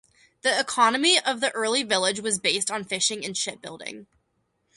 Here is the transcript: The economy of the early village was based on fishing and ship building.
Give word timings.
The 0.41 0.59
economy 0.59 1.19
of 1.19 1.41
the 1.41 1.51
early 1.51 1.83
village 1.83 2.21
was 2.21 2.39
based 2.39 2.71
on 2.71 2.85
fishing 2.85 3.23
and 3.23 3.37
ship 3.37 3.61
building. 3.61 4.07